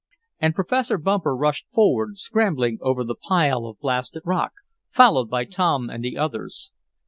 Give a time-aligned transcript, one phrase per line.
[0.39, 4.53] And Professor Bumper rushed forward, scrambling over the pile of blasted rock,
[4.89, 6.71] followed by Tom and the others.